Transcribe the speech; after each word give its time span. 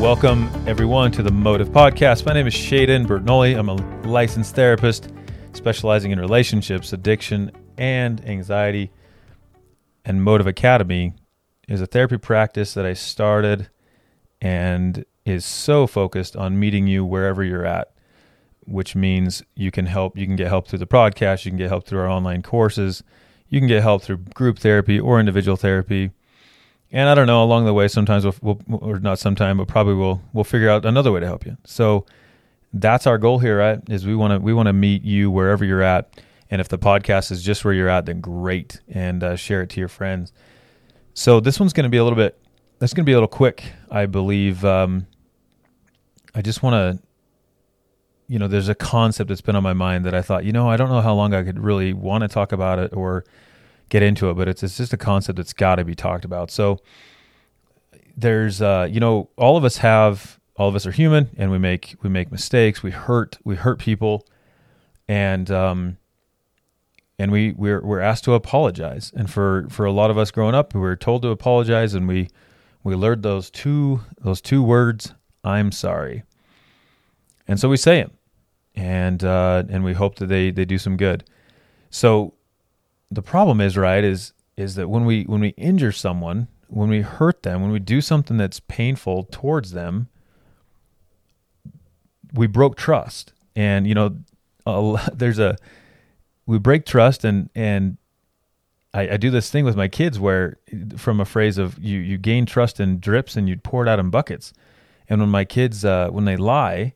Welcome, 0.00 0.50
everyone, 0.66 1.12
to 1.12 1.22
the 1.22 1.30
Motive 1.30 1.70
Podcast. 1.70 2.26
My 2.26 2.34
name 2.34 2.46
is 2.46 2.54
Shaden 2.54 3.06
Bertnoli. 3.06 3.58
I'm 3.58 3.68
a 3.68 3.74
licensed 4.06 4.54
therapist 4.54 5.10
specializing 5.54 6.10
in 6.10 6.20
relationships, 6.20 6.92
addiction, 6.92 7.50
and 7.78 8.22
anxiety. 8.28 8.90
And 10.04 10.22
Motive 10.22 10.46
Academy 10.46 11.14
is 11.68 11.80
a 11.80 11.86
therapy 11.86 12.18
practice 12.18 12.74
that 12.74 12.84
I 12.84 12.92
started 12.92 13.70
and 14.40 15.06
is 15.24 15.44
so 15.46 15.86
focused 15.86 16.36
on 16.36 16.58
meeting 16.58 16.86
you 16.86 17.04
wherever 17.04 17.42
you're 17.42 17.64
at, 17.64 17.92
which 18.66 18.94
means 18.94 19.42
you 19.54 19.70
can 19.70 19.86
help. 19.86 20.18
You 20.18 20.26
can 20.26 20.36
get 20.36 20.48
help 20.48 20.68
through 20.68 20.80
the 20.80 20.86
podcast, 20.86 21.44
you 21.44 21.50
can 21.50 21.58
get 21.58 21.70
help 21.70 21.86
through 21.86 22.00
our 22.00 22.08
online 22.08 22.42
courses, 22.42 23.02
you 23.48 23.58
can 23.58 23.68
get 23.68 23.82
help 23.82 24.02
through 24.02 24.18
group 24.18 24.58
therapy 24.58 25.00
or 25.00 25.18
individual 25.18 25.56
therapy 25.56 26.10
and 26.92 27.08
I 27.08 27.14
don't 27.14 27.26
know 27.26 27.42
along 27.42 27.64
the 27.64 27.74
way 27.74 27.88
sometimes 27.88 28.24
we'll, 28.24 28.60
we'll 28.66 28.78
or 28.82 28.98
not 29.00 29.18
sometime 29.18 29.58
but 29.58 29.68
probably 29.68 29.94
we'll 29.94 30.20
we'll 30.32 30.44
figure 30.44 30.70
out 30.70 30.84
another 30.84 31.12
way 31.12 31.20
to 31.20 31.26
help 31.26 31.46
you. 31.46 31.56
So 31.64 32.06
that's 32.72 33.06
our 33.06 33.18
goal 33.18 33.38
here, 33.38 33.58
right? 33.58 33.80
Is 33.88 34.06
we 34.06 34.16
want 34.16 34.32
to 34.32 34.38
we 34.40 34.52
want 34.52 34.66
to 34.66 34.72
meet 34.72 35.02
you 35.02 35.30
wherever 35.30 35.64
you're 35.64 35.82
at, 35.82 36.20
and 36.50 36.60
if 36.60 36.68
the 36.68 36.78
podcast 36.78 37.30
is 37.30 37.42
just 37.42 37.64
where 37.64 37.74
you're 37.74 37.88
at, 37.88 38.06
then 38.06 38.20
great, 38.20 38.80
and 38.88 39.22
uh, 39.22 39.36
share 39.36 39.62
it 39.62 39.70
to 39.70 39.80
your 39.80 39.88
friends. 39.88 40.32
So 41.14 41.38
this 41.40 41.60
one's 41.60 41.72
going 41.72 41.84
to 41.84 41.90
be 41.90 41.96
a 41.96 42.04
little 42.04 42.16
bit. 42.16 42.38
That's 42.80 42.92
going 42.92 43.04
to 43.04 43.06
be 43.06 43.12
a 43.12 43.16
little 43.16 43.28
quick, 43.28 43.64
I 43.90 44.06
believe. 44.06 44.64
Um, 44.64 45.06
I 46.34 46.42
just 46.42 46.62
want 46.62 46.74
to, 46.74 47.02
you 48.26 48.40
know, 48.40 48.48
there's 48.48 48.68
a 48.68 48.74
concept 48.74 49.28
that's 49.28 49.40
been 49.40 49.54
on 49.54 49.62
my 49.62 49.72
mind 49.72 50.04
that 50.06 50.14
I 50.14 50.22
thought, 50.22 50.44
you 50.44 50.52
know, 50.52 50.68
I 50.68 50.76
don't 50.76 50.88
know 50.88 51.00
how 51.00 51.14
long 51.14 51.32
I 51.32 51.44
could 51.44 51.60
really 51.60 51.92
want 51.92 52.22
to 52.22 52.28
talk 52.28 52.50
about 52.50 52.80
it 52.80 52.92
or 52.92 53.24
get 53.94 54.02
into 54.02 54.28
it, 54.28 54.34
but 54.34 54.48
it's 54.48 54.64
it's 54.64 54.76
just 54.76 54.92
a 54.92 54.96
concept 54.96 55.36
that's 55.36 55.52
got 55.52 55.76
to 55.76 55.84
be 55.84 55.94
talked 55.94 56.24
about. 56.24 56.50
So 56.50 56.80
there's 58.16 58.60
uh, 58.60 58.88
you 58.90 58.98
know, 58.98 59.30
all 59.36 59.56
of 59.56 59.64
us 59.64 59.76
have 59.76 60.40
all 60.56 60.68
of 60.68 60.74
us 60.74 60.84
are 60.84 60.90
human 60.90 61.30
and 61.36 61.52
we 61.52 61.58
make 61.58 61.94
we 62.02 62.10
make 62.10 62.32
mistakes, 62.32 62.82
we 62.82 62.90
hurt 62.90 63.38
we 63.44 63.54
hurt 63.54 63.78
people 63.78 64.26
and 65.06 65.48
um 65.48 65.96
and 67.20 67.30
we 67.30 67.52
we're 67.52 67.80
we're 67.84 68.00
asked 68.00 68.24
to 68.24 68.34
apologize. 68.34 69.12
And 69.14 69.30
for 69.30 69.68
for 69.70 69.86
a 69.86 69.92
lot 69.92 70.10
of 70.10 70.18
us 70.18 70.32
growing 70.32 70.56
up, 70.56 70.74
we 70.74 70.80
were 70.80 70.96
told 70.96 71.22
to 71.22 71.28
apologize 71.28 71.94
and 71.94 72.08
we 72.08 72.28
we 72.82 72.96
learned 72.96 73.22
those 73.22 73.48
two 73.48 74.00
those 74.20 74.40
two 74.40 74.64
words, 74.64 75.14
I'm 75.44 75.70
sorry. 75.70 76.24
And 77.46 77.60
so 77.60 77.68
we 77.68 77.76
say 77.76 78.02
them. 78.02 78.10
And 78.74 79.22
uh 79.22 79.62
and 79.68 79.84
we 79.84 79.92
hope 79.92 80.16
that 80.16 80.26
they 80.26 80.50
they 80.50 80.64
do 80.64 80.78
some 80.78 80.96
good. 80.96 81.22
So 81.90 82.34
the 83.10 83.22
problem 83.22 83.60
is 83.60 83.76
right 83.76 84.04
is 84.04 84.32
is 84.56 84.74
that 84.76 84.88
when 84.88 85.04
we 85.04 85.24
when 85.24 85.40
we 85.40 85.48
injure 85.50 85.92
someone 85.92 86.48
when 86.68 86.88
we 86.88 87.00
hurt 87.00 87.42
them 87.42 87.62
when 87.62 87.70
we 87.70 87.78
do 87.78 88.00
something 88.00 88.36
that's 88.36 88.60
painful 88.60 89.24
towards 89.24 89.72
them 89.72 90.08
we 92.34 92.46
broke 92.46 92.76
trust. 92.76 93.32
And 93.56 93.86
you 93.86 93.94
know 93.94 94.16
a, 94.66 95.10
there's 95.14 95.38
a 95.38 95.56
we 96.46 96.58
break 96.58 96.84
trust 96.84 97.24
and 97.24 97.48
and 97.54 97.96
I, 98.92 99.10
I, 99.10 99.16
do 99.16 99.30
this 99.30 99.50
thing 99.50 99.64
with 99.64 99.76
my 99.76 99.88
kids 99.88 100.20
where 100.20 100.58
from 100.96 101.20
a 101.20 101.24
phrase 101.24 101.58
of 101.58 101.78
you 101.78 101.98
you 101.98 102.18
gain 102.18 102.46
trust 102.46 102.80
in 102.80 103.00
drips 103.00 103.36
and 103.36 103.48
you 103.48 103.56
pour 103.56 103.86
it 103.86 103.88
out 103.88 103.98
in 103.98 104.10
buckets. 104.10 104.52
And 105.08 105.20
when 105.20 105.30
my 105.30 105.44
kids 105.44 105.84
uh, 105.84 106.10
when 106.10 106.24
they 106.24 106.36
lie 106.36 106.94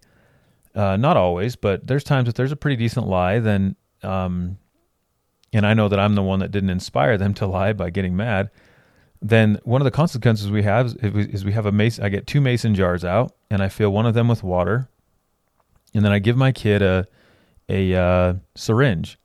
uh, 0.74 0.96
not 0.96 1.16
always 1.16 1.56
but 1.56 1.86
there's 1.86 2.04
times 2.04 2.28
if 2.28 2.34
there's 2.34 2.52
a 2.52 2.56
pretty 2.56 2.76
decent 2.76 3.06
lie 3.06 3.38
then 3.38 3.74
um, 4.02 4.58
and 5.52 5.66
I 5.66 5.74
know 5.74 5.88
that 5.88 5.98
I'm 5.98 6.14
the 6.14 6.22
one 6.22 6.40
that 6.40 6.50
didn't 6.50 6.70
inspire 6.70 7.16
them 7.16 7.34
to 7.34 7.46
lie 7.46 7.72
by 7.72 7.90
getting 7.90 8.16
mad, 8.16 8.50
then 9.20 9.58
one 9.64 9.80
of 9.80 9.84
the 9.84 9.90
consequences 9.90 10.50
we 10.50 10.62
have 10.62 10.94
is 11.02 11.44
we 11.44 11.52
have 11.52 11.66
a 11.66 11.72
mason. 11.72 12.04
I 12.04 12.08
get 12.08 12.26
two 12.26 12.40
mason 12.40 12.74
jars 12.74 13.04
out, 13.04 13.34
and 13.50 13.62
I 13.62 13.68
fill 13.68 13.90
one 13.90 14.06
of 14.06 14.14
them 14.14 14.28
with 14.28 14.42
water, 14.42 14.88
and 15.94 16.04
then 16.04 16.12
I 16.12 16.18
give 16.18 16.36
my 16.36 16.52
kid 16.52 16.82
a 16.82 17.06
a 17.68 17.94
uh, 17.94 18.34
syringe, 18.54 19.18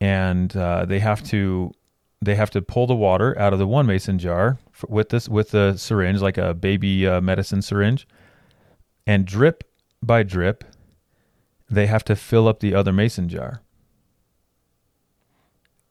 and 0.00 0.54
uh, 0.56 0.84
they 0.84 0.98
have 0.98 1.22
to 1.24 1.72
they 2.20 2.34
have 2.34 2.50
to 2.50 2.62
pull 2.62 2.86
the 2.86 2.94
water 2.94 3.36
out 3.38 3.52
of 3.52 3.58
the 3.58 3.66
one 3.66 3.86
mason 3.86 4.18
jar 4.18 4.58
with 4.88 5.08
this 5.08 5.28
with 5.28 5.50
the 5.50 5.76
syringe 5.76 6.20
like 6.20 6.38
a 6.38 6.52
baby 6.54 7.06
uh, 7.06 7.20
medicine 7.20 7.62
syringe, 7.62 8.06
and 9.06 9.24
drip 9.24 9.64
by 10.02 10.22
drip, 10.22 10.64
they 11.70 11.86
have 11.86 12.04
to 12.04 12.16
fill 12.16 12.48
up 12.48 12.60
the 12.60 12.74
other 12.74 12.92
mason 12.92 13.28
jar 13.28 13.62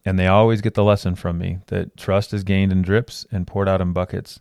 and 0.06 0.17
they 0.17 0.28
always 0.28 0.62
get 0.62 0.73
the 0.73 0.84
lesson 0.84 1.16
from 1.16 1.38
me 1.38 1.59
that 1.67 1.95
trust 1.95 2.34
is 2.34 2.44
gained 2.44 2.72
in 2.72 2.81
drips 2.81 3.25
and 3.31 3.47
poured 3.47 3.69
out 3.69 3.81
in 3.81 3.94
buckets. 3.94 4.39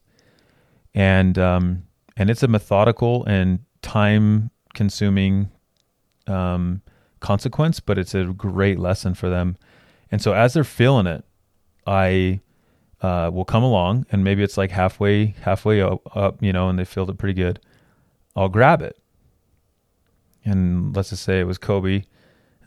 And 0.94 1.38
um, 1.38 1.84
and 2.16 2.31
it's 2.31 2.43
a 2.43 2.48
methodical 2.48 3.25
and 3.26 3.60
time 3.82 4.50
consuming 4.75 5.50
um, 6.26 6.82
consequence 7.20 7.81
but 7.81 7.99
it's 7.99 8.15
a 8.15 8.25
great 8.25 8.78
lesson 8.78 9.15
for 9.15 9.28
them. 9.28 9.56
And 10.10 10.20
so 10.20 10.32
as 10.32 10.54
they're 10.54 10.65
feeling 10.65 11.06
it 11.06 11.25
i 11.87 12.41
uh, 13.00 13.31
will 13.32 13.44
come 13.44 13.62
along 13.62 14.04
and 14.12 14.22
maybe 14.22 14.43
it's 14.43 14.59
like 14.59 14.70
halfway 14.70 15.34
halfway 15.41 15.81
up, 15.81 16.00
up 16.15 16.43
you 16.43 16.53
know 16.53 16.69
and 16.69 16.78
they 16.78 16.84
feel 16.84 17.09
it 17.09 17.19
pretty 17.19 17.34
good. 17.34 17.60
I'll 18.37 18.49
grab 18.49 18.82
it. 18.82 18.97
And 20.44 20.94
let's 20.94 21.10
just 21.10 21.22
say 21.22 21.41
it 21.41 21.44
was 21.44 21.59
kobe 21.59 22.04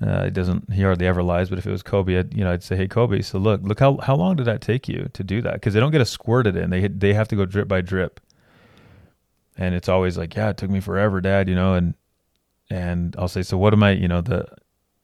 uh, 0.04 0.24
it 0.26 0.34
doesn't. 0.34 0.74
He 0.74 0.82
hardly 0.82 1.08
ever 1.08 1.24
lies. 1.24 1.50
But 1.50 1.60
if 1.60 1.66
it 1.66 1.72
was 1.72 1.82
Kobe, 1.82 2.18
I'd, 2.18 2.34
you 2.34 2.44
know, 2.44 2.52
I'd 2.52 2.64
say, 2.64 2.76
"Hey, 2.76 2.88
Kobe. 2.88 3.22
So 3.22 3.38
look, 3.38 3.62
look 3.64 3.80
how 3.80 3.98
how 3.98 4.16
long 4.16 4.36
did 4.36 4.46
that 4.46 4.62
take 4.62 4.88
you 4.88 5.10
to 5.14 5.24
do 5.24 5.42
that? 5.42 5.54
Because 5.54 5.74
they 5.74 5.80
don't 5.80 5.92
get 5.92 6.02
a 6.02 6.06
squirted 6.06 6.56
in. 6.58 6.70
They 6.70 6.88
they 6.88 7.14
have 7.14 7.28
to 7.30 7.36
go 7.36 7.46
drip 7.46 7.68
by 7.68 7.82
drip. 7.82 8.20
And 9.56 9.76
it's 9.76 9.88
always 9.88 10.18
like, 10.18 10.36
yeah, 10.36 10.50
it 10.50 10.58
took 10.58 10.70
me 10.70 10.80
forever, 10.80 11.22
Dad. 11.22 11.48
You 11.48 11.56
know, 11.56 11.76
and 11.76 11.94
and 12.70 13.16
I'll 13.18 13.28
say, 13.28 13.44
so 13.44 13.58
what 13.58 13.74
am 13.74 13.84
I? 13.84 13.92
You 13.92 14.08
know, 14.08 14.22
the 14.22 14.48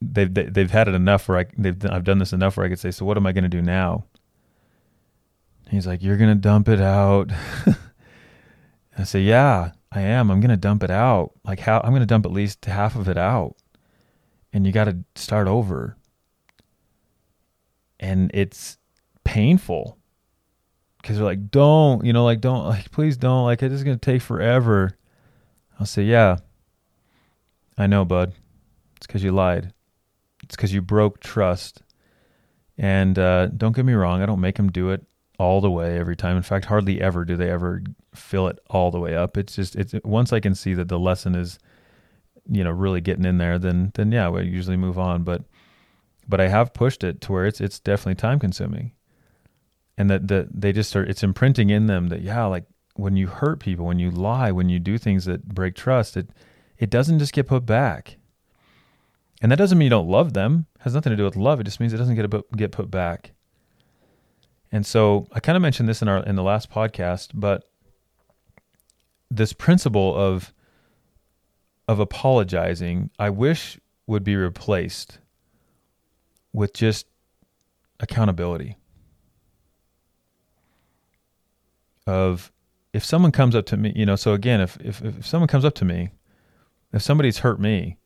they've 0.02 0.34
they, 0.34 0.44
have 0.46 0.54
they 0.54 0.62
have 0.62 0.72
had 0.72 0.88
it 0.90 0.96
enough 0.96 1.30
where 1.30 1.40
I 1.40 1.46
they've 1.58 1.78
I've 1.86 2.04
done 2.04 2.18
this 2.18 2.34
enough 2.34 2.58
where 2.58 2.66
I 2.66 2.70
could 2.70 2.80
say, 2.80 2.92
so 2.92 3.06
what 3.06 3.16
am 3.16 3.26
I 3.26 3.32
going 3.32 3.44
to 3.44 3.50
do 3.50 3.62
now? 3.62 4.06
He's 5.70 5.88
like, 5.88 6.02
you're 6.02 6.18
going 6.18 6.32
to 6.32 6.42
dump 6.42 6.68
it 6.68 6.82
out. 6.82 7.32
I 8.98 9.04
say, 9.04 9.22
yeah, 9.22 9.72
I 9.92 10.02
am. 10.02 10.32
I'm 10.32 10.42
going 10.42 10.50
to 10.50 10.58
dump 10.58 10.84
it 10.84 10.90
out. 10.90 11.32
Like 11.46 11.60
how 11.60 11.80
I'm 11.84 11.92
going 11.92 12.02
to 12.02 12.08
dump 12.08 12.26
at 12.26 12.32
least 12.32 12.66
half 12.66 12.96
of 12.96 13.08
it 13.08 13.18
out 13.18 13.56
and 14.54 14.66
you 14.66 14.72
got 14.72 14.86
to 14.86 14.98
start 15.16 15.48
over. 15.48 15.96
And 18.00 18.32
it's 18.34 18.78
painful 19.24 19.98
because 21.02 21.18
they're 21.18 21.26
like, 21.26 21.52
don't, 21.52 22.06
you 22.06 22.14
know, 22.14 22.26
like, 22.26 22.42
don't, 22.42 22.66
like, 22.66 22.92
please 22.92 23.18
don't, 23.18 23.44
like, 23.44 23.62
it 23.62 23.72
is 23.72 23.84
going 23.84 23.98
to 23.98 24.06
take 24.06 24.22
forever. 24.22 24.98
I'll 25.80 25.86
say, 25.86 26.04
yeah, 26.04 26.38
I 27.78 27.88
know, 27.88 28.06
bud. 28.06 28.34
It's 28.98 29.08
because 29.08 29.24
you 29.24 29.32
lied. 29.32 29.74
It's 30.44 30.56
because 30.56 30.74
you 30.74 30.82
broke 30.82 31.20
trust. 31.20 31.82
And 32.78 33.20
uh, 33.20 33.48
don't 33.48 33.76
get 33.76 33.86
me 33.86 33.94
wrong, 33.94 34.22
I 34.22 34.26
don't 34.26 34.40
make 34.40 34.56
them 34.56 34.72
do 34.72 34.90
it 34.90 35.06
all 35.38 35.62
the 35.62 35.72
way 35.72 35.98
every 35.98 36.16
time. 36.16 36.38
In 36.38 36.44
fact, 36.44 36.66
hardly 36.66 37.02
ever 37.02 37.26
do 37.26 37.36
they 37.36 37.50
ever 37.50 37.82
fill 38.14 38.48
it 38.48 38.60
all 38.70 38.92
the 38.92 39.00
way 39.00 39.16
up. 39.16 39.38
It's 39.38 39.56
just, 39.56 39.76
it's 39.76 39.94
once 40.04 40.32
I 40.34 40.40
can 40.40 40.56
see 40.56 40.74
that 40.74 40.88
the 40.88 41.00
lesson 41.00 41.36
is 41.36 41.60
you 42.50 42.64
know 42.64 42.72
really 42.72 43.02
getting 43.02 43.26
in 43.26 43.38
there, 43.38 43.60
then 43.60 43.92
then 43.96 44.12
yeah, 44.12 44.30
we 44.30 44.44
usually 44.44 44.78
move 44.78 44.98
on. 44.98 45.24
But 45.24 45.44
but 46.28 46.40
I 46.42 46.48
have 46.48 46.74
pushed 46.74 47.04
it 47.04 47.22
to 47.22 47.32
where 47.32 47.46
it's 47.46 47.62
it's 47.62 47.80
definitely 47.80 48.16
time 48.16 48.40
consuming, 48.40 48.94
and 49.98 50.10
that 50.10 50.28
that 50.28 50.62
they 50.62 50.72
just 50.72 50.90
start 50.90 51.10
it's 51.10 51.24
imprinting 51.24 51.70
in 51.70 51.88
them 51.88 52.08
that 52.08 52.22
yeah, 52.22 52.46
like 52.46 52.66
when 52.96 53.16
you 53.16 53.28
hurt 53.28 53.60
people, 53.60 53.86
when 53.86 54.00
you 54.00 54.12
lie, 54.12 54.52
when 54.52 54.70
you 54.70 54.80
do 54.80 54.98
things 54.98 55.26
that 55.26 55.48
break 55.48 55.76
trust, 55.76 56.18
it 56.18 56.30
it 56.78 56.90
doesn't 56.90 57.20
just 57.20 57.34
get 57.34 57.48
put 57.48 57.66
back. 57.66 58.18
And 59.42 59.52
that 59.52 59.58
doesn't 59.58 59.78
mean 59.78 59.86
you 59.86 59.90
don't 59.90 60.10
love 60.10 60.34
them. 60.34 60.66
It 60.76 60.82
has 60.82 60.94
nothing 60.94 61.12
to 61.12 61.18
do 61.18 61.24
with 61.24 61.38
love. 61.38 61.60
It 61.62 61.64
just 61.64 61.80
means 61.80 61.94
it 61.94 61.98
doesn't 61.98 62.16
get 62.16 62.58
get 62.58 62.72
put 62.72 62.92
back. 62.92 63.32
And 64.72 64.86
so 64.86 65.28
I 65.32 65.40
kind 65.40 65.56
of 65.56 65.62
mentioned 65.62 65.90
this 65.90 66.02
in 66.02 66.08
our 66.08 66.24
in 66.24 66.36
the 66.36 66.44
last 66.44 66.70
podcast, 66.70 67.30
but 67.34 67.70
this 69.32 69.54
principle 69.54 70.16
of 70.16 70.54
of 71.90 72.00
apologizing, 72.00 73.10
I 73.18 73.32
wish 73.32 73.80
would 74.06 74.24
be 74.24 74.36
replaced 74.36 75.18
with 76.54 76.72
just 76.72 77.08
accountability. 78.00 78.78
Of 82.06 82.52
if 82.94 83.04
someone 83.04 83.32
comes 83.32 83.56
up 83.56 83.66
to 83.68 83.78
me, 83.78 83.92
you 83.96 84.06
know, 84.06 84.16
so 84.16 84.34
again, 84.34 84.62
if, 84.62 84.78
if, 84.82 85.02
if 85.02 85.26
someone 85.26 85.48
comes 85.48 85.66
up 85.66 85.74
to 85.76 85.86
me, 85.86 86.12
if 86.94 87.02
somebody's 87.02 87.40
hurt 87.40 87.60
me 87.60 87.98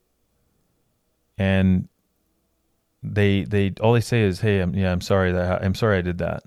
and 1.38 1.90
they 3.04 3.44
they 3.44 3.74
all 3.82 3.92
they 3.92 4.00
say 4.00 4.22
is 4.22 4.40
hey 4.40 4.60
I'm, 4.62 4.74
yeah 4.74 4.94
i'm 4.94 5.02
sorry 5.02 5.34
that 5.34 5.62
i'm 5.62 5.76
sorry 5.76 5.98
i 5.98 6.02
did 6.02 6.20
that 6.20 6.44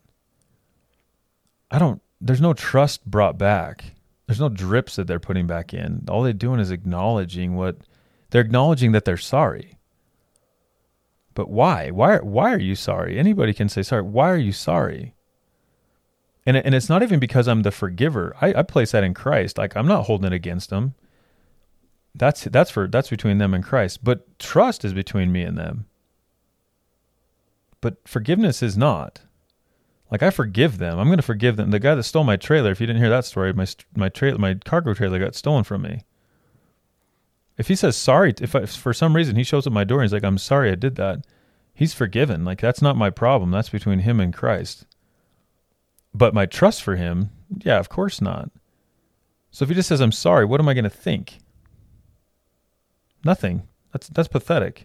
i 1.71 1.79
don't 1.79 2.01
there's 2.19 2.41
no 2.41 2.55
trust 2.55 3.05
brought 3.05 3.37
back 3.37 3.85
there's 4.27 4.41
no 4.41 4.49
drips 4.49 4.97
that 4.97 5.07
they're 5.07 5.21
putting 5.21 5.47
back 5.47 5.73
in. 5.73 6.05
All 6.09 6.23
they're 6.23 6.33
doing 6.33 6.61
is 6.61 6.71
acknowledging 6.71 7.55
what 7.55 7.79
they're 8.31 8.43
acknowledging 8.43 8.93
that 8.93 9.05
they're 9.05 9.17
sorry. 9.17 9.79
But 11.35 11.49
why? 11.49 11.91
Why 11.91 12.17
why 12.19 12.53
are 12.53 12.59
you 12.61 12.75
sorry? 12.75 13.19
Anybody 13.19 13.53
can 13.53 13.69
say 13.69 13.83
sorry. 13.83 14.03
Why 14.03 14.31
are 14.31 14.39
you 14.39 14.53
sorry? 14.53 15.15
And 16.45 16.57
and 16.57 16.75
it's 16.75 16.89
not 16.89 17.03
even 17.03 17.21
because 17.21 17.47
I'm 17.47 17.63
the 17.63 17.71
forgiver. 17.71 18.35
I, 18.41 18.55
I 18.55 18.63
place 18.63 18.93
that 18.93 19.05
in 19.05 19.15
Christ. 19.15 19.59
Like 19.59 19.77
I'm 19.77 19.87
not 19.87 20.07
holding 20.07 20.27
it 20.27 20.33
against 20.33 20.71
them. 20.71 20.95
That's 22.15 22.45
that's 22.45 22.71
for 22.71 22.89
that's 22.89 23.11
between 23.11 23.39
them 23.39 23.55
and 23.55 23.63
Christ. 23.63 24.03
But 24.03 24.39
trust 24.39 24.85
is 24.85 24.93
between 24.93 25.31
me 25.31 25.43
and 25.43 25.57
them. 25.57 25.87
But 27.81 27.97
forgiveness 28.09 28.63
is 28.63 28.77
not. 28.77 29.21
Like 30.11 30.23
I 30.23 30.31
forgive 30.31 30.79
them. 30.79 30.99
I'm 30.99 31.09
going 31.09 31.19
to 31.19 31.23
forgive 31.23 31.57
them. 31.57 31.71
The 31.71 31.81
guy 31.81 31.95
that 31.95 32.05
stole 32.05 32.25
my 32.25 32.37
trailer, 32.37 32.71
if 32.71 32.81
you 32.81 32.87
didn't 32.87 33.03
hear 33.03 33.11
that 33.11 33.25
story, 33.25 33.53
my 33.53 33.67
my 33.95 34.09
trailer 34.09 34.39
my 34.39 34.55
cargo 34.55 34.95
trailer 34.95 35.19
got 35.19 35.35
stolen 35.35 35.65
from 35.65 35.83
me. 35.83 36.05
If 37.59 37.69
he 37.69 37.75
says 37.75 37.97
sorry, 37.97 38.35
if, 38.41 38.55
I, 38.55 38.61
if 38.61 38.75
for 38.75 38.93
some 38.93 39.17
reason 39.17 39.37
he 39.37 39.43
shows 39.43 39.67
up 39.67 39.73
my 39.73 39.85
door 39.85 40.01
and 40.01 40.05
he's 40.05 40.13
like, 40.13 40.25
"I'm 40.25 40.39
sorry, 40.39 40.71
I 40.71 40.77
did 40.77 40.97
that," 40.97 41.27
he's 41.75 41.95
forgiven. 41.95 42.45
Like 42.45 42.61
that's 42.61 42.83
not 42.83 42.97
my 42.97 43.11
problem. 43.11 43.51
That's 43.51 43.71
between 43.71 44.01
him 44.01 44.21
and 44.21 44.33
Christ. 44.33 44.87
But 46.15 46.35
my 46.35 46.47
trust 46.47 46.83
for 46.83 46.97
him, 46.97 47.31
yeah, 47.59 47.79
of 47.79 47.89
course 47.89 48.21
not. 48.21 48.51
So 49.51 49.65
if 49.65 49.71
he 49.71 49.75
just 49.75 49.89
says, 49.89 50.01
"I'm 50.01 50.13
sorry," 50.13 50.45
what 50.45 50.61
am 50.61 50.69
I 50.69 50.75
going 50.75 50.85
to 50.85 50.91
think? 50.91 51.39
Nothing. 53.25 53.65
That's 53.93 54.09
that's 54.09 54.29
pathetic. 54.29 54.85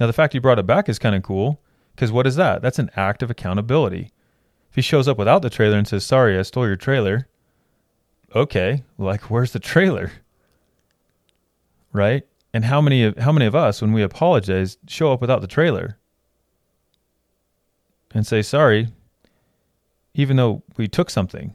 Now 0.00 0.08
the 0.08 0.12
fact 0.12 0.34
you 0.34 0.40
brought 0.40 0.58
it 0.58 0.66
back 0.66 0.88
is 0.88 0.98
kind 0.98 1.14
of 1.14 1.22
cool 1.22 1.60
because 1.94 2.10
what 2.10 2.26
is 2.26 2.36
that? 2.36 2.62
That's 2.62 2.78
an 2.80 2.90
act 2.96 3.22
of 3.22 3.30
accountability. 3.30 4.10
He 4.80 4.82
shows 4.82 5.08
up 5.08 5.18
without 5.18 5.42
the 5.42 5.50
trailer 5.50 5.76
and 5.76 5.86
says, 5.86 6.06
"Sorry, 6.06 6.38
I 6.38 6.40
stole 6.40 6.66
your 6.66 6.74
trailer," 6.74 7.28
okay, 8.34 8.82
like 8.96 9.30
where's 9.30 9.52
the 9.52 9.58
trailer? 9.58 10.10
right? 11.92 12.26
And 12.54 12.64
how 12.64 12.80
many 12.80 13.02
of 13.02 13.18
how 13.18 13.30
many 13.30 13.44
of 13.44 13.54
us, 13.54 13.82
when 13.82 13.92
we 13.92 14.02
apologize, 14.02 14.78
show 14.88 15.12
up 15.12 15.20
without 15.20 15.42
the 15.42 15.46
trailer 15.46 15.98
and 18.14 18.26
say 18.26 18.40
sorry, 18.40 18.88
even 20.14 20.38
though 20.38 20.62
we 20.78 20.88
took 20.88 21.10
something? 21.10 21.52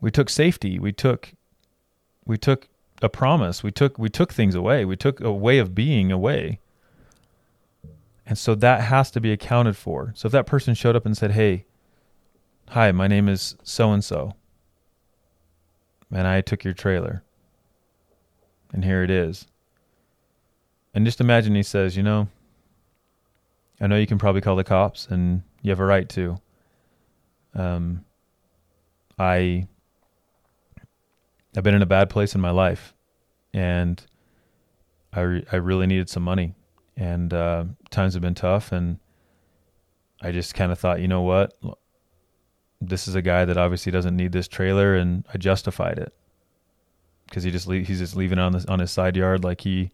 We 0.00 0.10
took 0.10 0.30
safety. 0.30 0.78
We 0.78 0.92
took 0.92 1.34
we 2.24 2.38
took 2.38 2.70
a 3.02 3.10
promise. 3.10 3.62
We 3.62 3.70
took 3.70 3.98
we 3.98 4.08
took 4.08 4.32
things 4.32 4.54
away. 4.54 4.86
We 4.86 4.96
took 4.96 5.20
a 5.20 5.30
way 5.30 5.58
of 5.58 5.74
being 5.74 6.10
away. 6.10 6.60
And 8.26 8.38
so 8.38 8.54
that 8.54 8.82
has 8.82 9.10
to 9.12 9.20
be 9.20 9.32
accounted 9.32 9.76
for. 9.76 10.12
So 10.16 10.26
if 10.26 10.32
that 10.32 10.46
person 10.46 10.74
showed 10.74 10.96
up 10.96 11.04
and 11.04 11.16
said, 11.16 11.32
"Hey, 11.32 11.66
hi, 12.70 12.90
my 12.92 13.06
name 13.06 13.28
is 13.28 13.56
so 13.62 13.92
and 13.92 14.02
so, 14.02 14.34
and 16.10 16.26
I 16.26 16.40
took 16.40 16.64
your 16.64 16.74
trailer," 16.74 17.22
and 18.72 18.84
here 18.84 19.02
it 19.02 19.10
is. 19.10 19.46
And 20.94 21.04
just 21.04 21.20
imagine 21.20 21.54
he 21.56 21.62
says, 21.62 21.96
you 21.96 22.04
know, 22.04 22.28
I 23.80 23.88
know 23.88 23.96
you 23.96 24.06
can 24.06 24.18
probably 24.18 24.40
call 24.40 24.54
the 24.54 24.64
cops 24.64 25.06
and 25.08 25.42
you 25.60 25.70
have 25.70 25.80
a 25.80 25.84
right 25.84 26.08
to. 26.10 26.40
Um, 27.54 28.04
I 29.18 29.66
I've 31.56 31.64
been 31.64 31.74
in 31.74 31.82
a 31.82 31.86
bad 31.86 32.10
place 32.10 32.34
in 32.34 32.40
my 32.40 32.50
life 32.50 32.94
and 33.52 34.04
I 35.12 35.20
re- 35.20 35.46
I 35.50 35.56
really 35.56 35.86
needed 35.86 36.08
some 36.08 36.22
money 36.22 36.54
and 36.96 37.32
uh, 37.32 37.64
times 37.90 38.14
have 38.14 38.22
been 38.22 38.34
tough 38.34 38.72
and 38.72 38.98
I 40.20 40.32
just 40.32 40.54
kind 40.54 40.72
of 40.72 40.78
thought, 40.78 41.00
you 41.00 41.08
know 41.08 41.22
what? 41.22 41.54
This 42.80 43.08
is 43.08 43.14
a 43.14 43.22
guy 43.22 43.44
that 43.44 43.56
obviously 43.56 43.92
doesn't 43.92 44.16
need 44.16 44.32
this 44.32 44.48
trailer 44.48 44.94
and 44.94 45.24
I 45.32 45.38
justified 45.38 45.98
it 45.98 46.14
because 47.26 47.42
he 47.42 47.50
just 47.50 47.68
he's 47.70 47.98
just 47.98 48.16
leaving 48.16 48.38
on 48.38 48.52
this 48.52 48.64
on 48.66 48.78
his 48.78 48.90
side 48.90 49.16
yard 49.16 49.44
like 49.44 49.62
he 49.62 49.90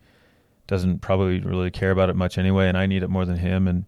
doesn't 0.66 0.98
probably 1.00 1.40
really 1.40 1.70
care 1.70 1.90
about 1.90 2.10
it 2.10 2.16
much 2.16 2.38
anyway 2.38 2.68
and 2.68 2.76
I 2.76 2.86
need 2.86 3.02
it 3.02 3.10
more 3.10 3.24
than 3.24 3.38
him 3.38 3.66
and 3.66 3.84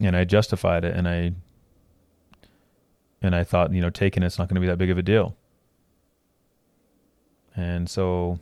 and 0.00 0.16
I 0.16 0.24
justified 0.24 0.84
it 0.84 0.94
and 0.94 1.08
I 1.08 1.32
and 3.22 3.34
I 3.34 3.42
thought 3.44 3.72
you 3.72 3.80
know 3.80 3.90
taking 3.90 4.22
it's 4.22 4.38
not 4.38 4.48
going 4.48 4.56
to 4.56 4.60
be 4.60 4.66
that 4.66 4.78
big 4.78 4.90
of 4.90 4.98
a 4.98 5.02
deal 5.02 5.36
and 7.54 7.88
so 7.88 8.38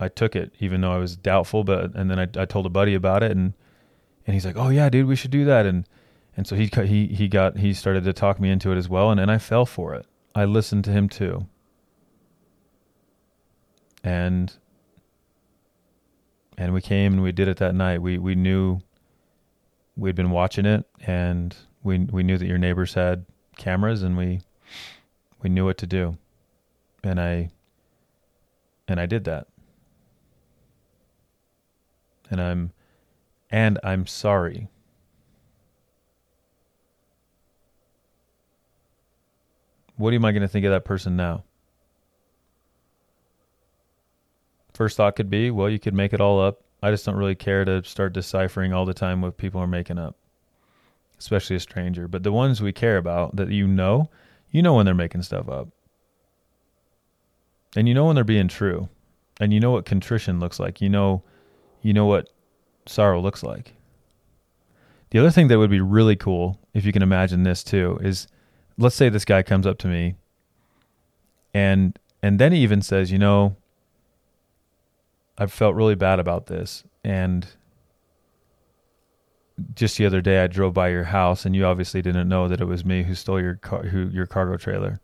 I 0.00 0.08
took 0.08 0.36
it 0.36 0.52
even 0.60 0.80
though 0.80 0.92
I 0.92 0.98
was 0.98 1.16
doubtful 1.16 1.64
but 1.64 1.94
and 1.94 2.10
then 2.10 2.18
I, 2.18 2.28
I 2.40 2.44
told 2.44 2.66
a 2.66 2.70
buddy 2.70 2.94
about 2.94 3.22
it 3.22 3.32
and 3.32 3.54
and 4.26 4.34
he's 4.34 4.46
like 4.46 4.56
oh 4.56 4.68
yeah 4.68 4.88
dude 4.88 5.06
we 5.06 5.16
should 5.16 5.30
do 5.30 5.44
that 5.44 5.66
and 5.66 5.86
and 6.36 6.46
so 6.46 6.54
he 6.54 6.70
he 6.84 7.08
he 7.08 7.26
got 7.26 7.58
he 7.58 7.74
started 7.74 8.04
to 8.04 8.12
talk 8.12 8.38
me 8.38 8.48
into 8.50 8.70
it 8.70 8.76
as 8.76 8.88
well 8.88 9.10
and, 9.10 9.18
and 9.18 9.28
I 9.28 9.38
fell 9.38 9.66
for 9.66 9.94
it. 9.94 10.06
I 10.36 10.44
listened 10.44 10.84
to 10.84 10.92
him 10.92 11.08
too. 11.08 11.48
And 14.04 14.52
and 16.56 16.72
we 16.72 16.80
came 16.80 17.14
and 17.14 17.22
we 17.22 17.32
did 17.32 17.48
it 17.48 17.56
that 17.56 17.74
night. 17.74 18.02
We 18.02 18.18
we 18.18 18.36
knew 18.36 18.80
we'd 19.96 20.14
been 20.14 20.30
watching 20.30 20.64
it, 20.64 20.84
and 21.06 21.56
we 21.82 21.98
we 21.98 22.22
knew 22.22 22.38
that 22.38 22.46
your 22.46 22.58
neighbors 22.58 22.94
had 22.94 23.26
cameras, 23.56 24.04
and 24.04 24.16
we 24.16 24.40
we 25.42 25.50
knew 25.50 25.64
what 25.64 25.78
to 25.78 25.86
do, 25.86 26.18
and 27.02 27.20
I 27.20 27.50
and 28.86 29.00
I 29.00 29.06
did 29.06 29.24
that, 29.24 29.48
and 32.30 32.40
I'm 32.40 32.72
and 33.50 33.78
I'm 33.82 34.06
sorry. 34.06 34.68
What 39.96 40.14
am 40.14 40.24
I 40.24 40.32
going 40.32 40.42
to 40.42 40.48
think 40.48 40.64
of 40.64 40.70
that 40.70 40.84
person 40.84 41.16
now? 41.16 41.42
First 44.72 44.96
thought 44.96 45.16
could 45.16 45.28
be, 45.28 45.50
well, 45.50 45.68
you 45.68 45.80
could 45.80 45.94
make 45.94 46.12
it 46.12 46.20
all 46.20 46.40
up. 46.40 46.60
I 46.80 46.92
just 46.92 47.04
don't 47.04 47.16
really 47.16 47.34
care 47.34 47.64
to 47.64 47.82
start 47.82 48.12
deciphering 48.12 48.72
all 48.72 48.84
the 48.84 48.94
time 48.94 49.20
what 49.20 49.36
people 49.36 49.60
are 49.60 49.66
making 49.66 49.98
up, 49.98 50.14
especially 51.18 51.56
a 51.56 51.60
stranger. 51.60 52.06
But 52.06 52.22
the 52.22 52.30
ones 52.30 52.62
we 52.62 52.72
care 52.72 52.96
about 52.96 53.34
that 53.34 53.50
you 53.50 53.66
know, 53.66 54.08
you 54.52 54.62
know 54.62 54.74
when 54.74 54.86
they're 54.86 54.94
making 54.94 55.22
stuff 55.22 55.48
up. 55.48 55.68
And 57.74 57.88
you 57.88 57.94
know 57.94 58.04
when 58.04 58.14
they're 58.14 58.22
being 58.22 58.46
true. 58.46 58.88
And 59.40 59.52
you 59.52 59.58
know 59.58 59.72
what 59.72 59.84
contrition 59.84 60.38
looks 60.38 60.60
like. 60.60 60.80
You 60.80 60.88
know 60.88 61.24
you 61.88 61.94
know 61.94 62.04
what 62.04 62.28
sorrow 62.84 63.18
looks 63.18 63.42
like. 63.42 63.72
The 65.08 65.18
other 65.18 65.30
thing 65.30 65.48
that 65.48 65.58
would 65.58 65.70
be 65.70 65.80
really 65.80 66.16
cool, 66.16 66.58
if 66.74 66.84
you 66.84 66.92
can 66.92 67.02
imagine 67.02 67.42
this 67.42 67.64
too, 67.64 67.98
is 68.02 68.26
let's 68.76 68.94
say 68.94 69.08
this 69.08 69.24
guy 69.24 69.42
comes 69.42 69.66
up 69.66 69.78
to 69.78 69.88
me 69.88 70.16
and 71.54 71.98
and 72.22 72.38
then 72.38 72.52
he 72.52 72.58
even 72.60 72.82
says, 72.82 73.10
you 73.10 73.18
know, 73.18 73.56
I've 75.38 75.52
felt 75.52 75.76
really 75.76 75.94
bad 75.94 76.18
about 76.18 76.46
this. 76.46 76.84
And 77.02 77.46
just 79.74 79.96
the 79.96 80.04
other 80.04 80.20
day, 80.20 80.42
I 80.42 80.46
drove 80.46 80.74
by 80.74 80.88
your 80.88 81.04
house, 81.04 81.46
and 81.46 81.54
you 81.56 81.64
obviously 81.64 82.02
didn't 82.02 82.28
know 82.28 82.48
that 82.48 82.60
it 82.60 82.66
was 82.66 82.84
me 82.84 83.04
who 83.04 83.14
stole 83.14 83.40
your 83.40 83.54
car, 83.54 83.84
who 83.84 84.08
your 84.08 84.26
cargo 84.26 84.56
trailer. 84.56 85.00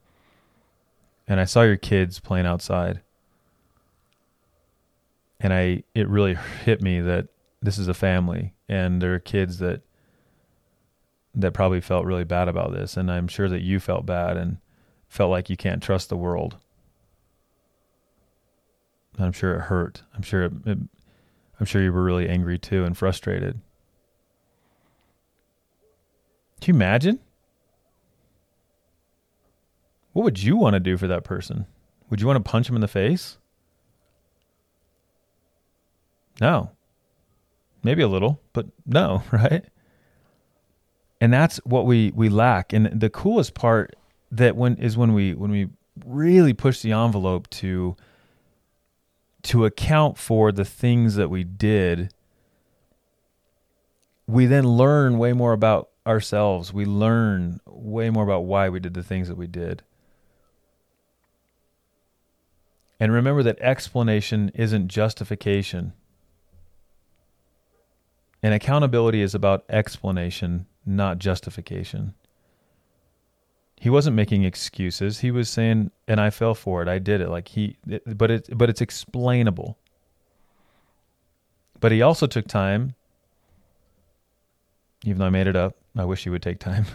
And 1.27 1.41
I 1.41 1.45
saw 1.45 1.63
your 1.63 1.77
kids 1.77 2.21
playing 2.21 2.47
outside, 2.47 3.01
and 5.45 5.53
I 5.53 5.83
it 5.95 6.09
really 6.09 6.37
hit 6.65 6.81
me 6.81 7.03
that 7.03 7.29
this 7.61 7.79
is 7.79 7.87
a 7.87 7.95
family, 7.95 8.55
and 8.67 9.01
there 9.01 9.15
are 9.15 9.21
kids 9.21 9.59
that 9.59 9.83
that 11.35 11.53
probably 11.53 11.83
felt 11.83 12.07
really 12.07 12.25
bad 12.25 12.49
about 12.49 12.73
this, 12.73 12.97
and 12.97 13.13
I'm 13.13 13.29
sure 13.29 13.49
that 13.51 13.61
you 13.61 13.79
felt 13.79 14.07
bad 14.07 14.39
and 14.39 14.57
felt 15.07 15.31
like 15.31 15.51
you 15.51 15.57
can't 15.57 15.83
trust 15.83 16.09
the 16.09 16.17
world. 16.17 16.57
I'm 19.19 19.33
sure 19.33 19.55
it 19.55 19.61
hurt. 19.61 20.03
I'm 20.15 20.23
sure 20.23 20.45
it, 20.45 20.53
it, 20.65 20.79
I'm 21.61 21.67
sure 21.67 21.83
you 21.83 21.93
were 21.93 22.03
really 22.03 22.29
angry 22.29 22.59
too 22.59 22.85
and 22.85 22.97
frustrated. 22.97 23.61
Can 26.63 26.75
you 26.75 26.79
imagine? 26.79 27.21
What 30.15 30.23
would 30.23 30.43
you 30.43 30.57
want 30.57 30.73
to 30.73 30.81
do 30.81 30.97
for 30.97 31.07
that 31.07 31.23
person? 31.23 31.67
Would 32.09 32.23
you 32.23 32.27
want 32.27 32.43
to 32.43 32.51
punch 32.51 32.69
him 32.69 32.77
in 32.77 32.81
the 32.81 32.89
face? 32.89 33.37
No. 36.41 36.71
Maybe 37.83 38.03
a 38.03 38.09
little, 38.09 38.41
but 38.53 38.67
no, 38.87 39.23
right? 39.33 39.65
And 41.21 41.33
that's 41.33 41.59
what 41.59 41.87
we 41.87 42.13
we 42.15 42.29
lack. 42.29 42.73
And 42.73 43.01
the 43.01 43.11
coolest 43.11 43.55
part 43.55 43.97
that 44.31 44.57
when 44.57 44.77
is 44.77 44.97
when 44.97 45.13
we 45.13 45.35
when 45.35 45.51
we 45.51 45.69
really 46.05 46.53
push 46.53 46.81
the 46.81 46.93
envelope 46.93 47.49
to 47.49 47.97
to 49.43 49.65
account 49.65 50.19
for 50.19 50.51
the 50.51 50.65
things 50.65 51.15
that 51.17 51.29
we 51.29 51.45
did, 51.45 52.13
we 54.27 54.47
then 54.47 54.67
learn 54.67 55.19
way 55.19 55.33
more 55.33 55.53
about 55.53 55.91
ourselves. 56.07 56.73
We 56.73 56.85
learn 56.85 57.61
way 57.67 58.11
more 58.11 58.25
about 58.25 58.45
why 58.45 58.69
we 58.69 58.81
did 58.81 58.95
the 58.95 59.03
things 59.03 59.29
that 59.29 59.37
we 59.37 59.47
did. 59.47 59.83
And 62.99 63.13
remember 63.13 63.43
that 63.43 63.59
explanation 63.61 64.51
isn't 64.55 64.89
justification. 64.89 65.93
And 68.45 68.53
accountability 68.53 69.23
is 69.23 69.35
about 69.35 69.65
explanation, 69.71 70.67
not 70.85 71.19
justification. 71.19 72.13
He 73.75 73.89
wasn't 73.89 74.17
making 74.17 74.45
excuses. 74.45 75.21
He 75.21 75.31
was 75.31 75.49
saying, 75.49 75.93
and 76.07 76.21
I 76.21 76.29
fell 76.29 76.55
for 76.55 76.83
it. 76.83 76.89
I 76.89 76.99
did 76.99 77.23
it. 77.23 77.31
Like 77.31 77.49
he, 77.49 77.79
but 78.05 78.31
it, 78.31 78.51
but 78.53 78.69
it's 78.69 78.83
explainable. 78.83 79.79
But 81.81 81.91
he 81.91 82.03
also 82.03 82.27
took 82.27 82.47
time, 82.47 82.95
even 85.07 85.21
though 85.21 85.27
I 85.27 85.31
made 85.31 85.47
it 85.47 85.57
up, 85.57 85.79
I 85.97 86.05
wish 86.05 86.25
he 86.25 86.31
would 86.31 86.43
take 86.43 86.61
time. 86.61 86.85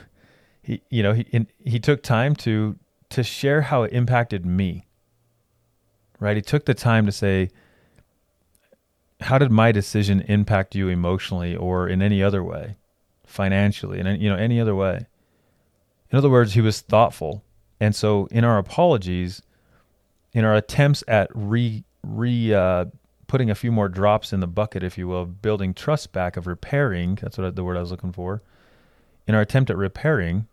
He, 0.61 0.81
you 0.89 1.01
know, 1.01 1.13
he 1.13 1.47
he 1.65 1.79
took 1.79 2.03
time 2.03 2.35
to 2.35 2.77
to 3.11 3.23
share 3.23 3.61
how 3.61 3.83
it 3.83 3.93
impacted 3.93 4.45
me. 4.45 4.85
Right? 6.19 6.35
He 6.35 6.43
took 6.43 6.65
the 6.65 6.75
time 6.75 7.05
to 7.05 7.11
say, 7.13 7.49
how 9.21 9.37
did 9.37 9.51
my 9.51 9.71
decision 9.71 10.21
impact 10.21 10.75
you 10.75 10.87
emotionally 10.87 11.55
or 11.55 11.87
in 11.87 12.01
any 12.01 12.23
other 12.23 12.43
way, 12.43 12.77
financially, 13.25 13.99
and 13.99 14.21
you 14.21 14.29
know 14.29 14.35
any 14.35 14.59
other 14.59 14.75
way? 14.75 15.07
In 16.11 16.17
other 16.17 16.29
words, 16.29 16.53
he 16.53 16.61
was 16.61 16.81
thoughtful, 16.81 17.43
and 17.79 17.95
so 17.95 18.27
in 18.31 18.43
our 18.43 18.57
apologies, 18.57 19.41
in 20.33 20.45
our 20.45 20.55
attempts 20.55 21.03
at 21.07 21.29
re 21.33 21.83
re 22.03 22.53
uh, 22.53 22.85
putting 23.27 23.49
a 23.49 23.55
few 23.55 23.71
more 23.71 23.89
drops 23.89 24.33
in 24.33 24.39
the 24.39 24.47
bucket, 24.47 24.83
if 24.83 24.97
you 24.97 25.07
will, 25.07 25.21
of 25.21 25.41
building 25.41 25.73
trust 25.73 26.11
back, 26.11 26.37
of 26.37 26.47
repairing. 26.47 27.15
That's 27.21 27.37
what 27.37 27.47
I, 27.47 27.49
the 27.51 27.63
word 27.63 27.77
I 27.77 27.81
was 27.81 27.91
looking 27.91 28.11
for. 28.11 28.41
In 29.27 29.35
our 29.35 29.41
attempt 29.41 29.69
at 29.69 29.77
repairing, 29.77 30.47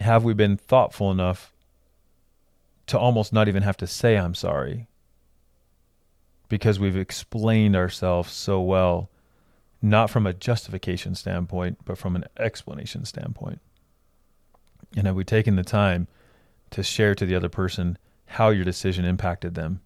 have 0.00 0.22
we 0.22 0.34
been 0.34 0.56
thoughtful 0.56 1.10
enough 1.10 1.52
to 2.86 2.98
almost 2.98 3.32
not 3.32 3.48
even 3.48 3.62
have 3.62 3.76
to 3.78 3.86
say 3.86 4.16
I'm 4.16 4.34
sorry? 4.34 4.86
Because 6.52 6.78
we've 6.78 6.98
explained 6.98 7.74
ourselves 7.74 8.30
so 8.30 8.60
well, 8.60 9.08
not 9.80 10.10
from 10.10 10.26
a 10.26 10.34
justification 10.34 11.14
standpoint, 11.14 11.78
but 11.86 11.96
from 11.96 12.14
an 12.14 12.24
explanation 12.38 13.06
standpoint. 13.06 13.58
And 14.94 15.06
have 15.06 15.16
we 15.16 15.24
taken 15.24 15.56
the 15.56 15.62
time 15.62 16.08
to 16.72 16.82
share 16.82 17.14
to 17.14 17.24
the 17.24 17.34
other 17.34 17.48
person 17.48 17.96
how 18.26 18.50
your 18.50 18.66
decision 18.66 19.06
impacted 19.06 19.54
them? 19.54 19.80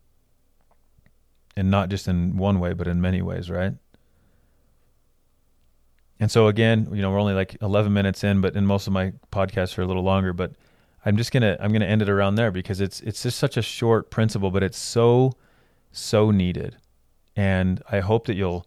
And 1.56 1.70
not 1.70 1.88
just 1.88 2.08
in 2.08 2.36
one 2.36 2.58
way, 2.58 2.72
but 2.72 2.88
in 2.88 3.00
many 3.00 3.22
ways, 3.22 3.48
right? 3.48 3.74
And 6.18 6.32
so 6.32 6.48
again, 6.48 6.88
you 6.92 7.00
know, 7.00 7.12
we're 7.12 7.20
only 7.20 7.34
like 7.34 7.56
11 7.62 7.92
minutes 7.92 8.24
in, 8.24 8.40
but 8.40 8.56
in 8.56 8.66
most 8.66 8.88
of 8.88 8.92
my 8.92 9.12
podcasts 9.30 9.78
are 9.78 9.82
a 9.82 9.86
little 9.86 10.02
longer, 10.02 10.32
but 10.32 10.56
I'm 11.04 11.16
just 11.16 11.30
to 11.42 11.62
I'm 11.62 11.70
to 11.82 11.86
end 11.86 12.02
it 12.02 12.08
around 12.08 12.34
there 12.34 12.50
because 12.50 12.80
it's 12.80 13.00
it's 13.02 13.22
just 13.22 13.38
such 13.38 13.56
a 13.56 13.62
short 13.62 14.10
principle, 14.10 14.50
but 14.50 14.64
it's 14.64 14.76
so 14.76 15.30
so 15.96 16.30
needed. 16.30 16.76
And 17.34 17.82
I 17.90 18.00
hope 18.00 18.26
that 18.26 18.34
you'll 18.34 18.66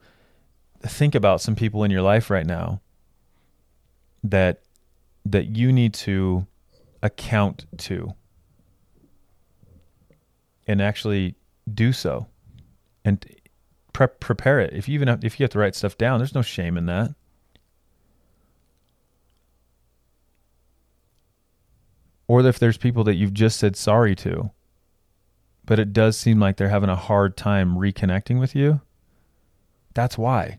think 0.81 1.15
about 1.15 1.41
some 1.41 1.55
people 1.55 1.83
in 1.83 1.91
your 1.91 2.01
life 2.01 2.29
right 2.29 2.45
now 2.45 2.81
that 4.23 4.61
that 5.25 5.55
you 5.55 5.71
need 5.71 5.93
to 5.93 6.45
account 7.03 7.65
to 7.77 8.13
and 10.67 10.81
actually 10.81 11.35
do 11.73 11.91
so 11.91 12.27
and 13.03 13.25
prep 13.93 14.19
prepare 14.19 14.59
it 14.59 14.73
if 14.73 14.87
you 14.87 14.93
even 14.93 15.07
have 15.07 15.23
if 15.23 15.39
you 15.39 15.43
have 15.43 15.51
to 15.51 15.59
write 15.59 15.75
stuff 15.75 15.97
down 15.97 16.19
there's 16.19 16.35
no 16.35 16.41
shame 16.41 16.77
in 16.77 16.85
that 16.85 17.13
or 22.29 22.45
if 22.45 22.59
there's 22.59 22.77
people 22.77 23.03
that 23.03 23.15
you've 23.15 23.33
just 23.33 23.59
said 23.59 23.75
sorry 23.75 24.15
to, 24.15 24.51
but 25.69 25.77
it 25.77 25.93
does 25.93 26.17
seem 26.17 26.39
like 26.39 26.57
they're 26.57 26.69
having 26.69 26.89
a 26.89 26.95
hard 26.95 27.37
time 27.37 27.75
reconnecting 27.75 28.39
with 28.39 28.55
you, 28.55 28.81
that's 29.93 30.17
why. 30.17 30.57